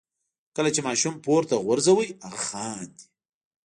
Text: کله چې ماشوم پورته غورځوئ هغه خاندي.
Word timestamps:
کله 0.55 0.69
چې 0.75 0.81
ماشوم 0.87 1.15
پورته 1.25 1.55
غورځوئ 1.65 2.09
هغه 2.25 2.39
خاندي. 2.47 3.05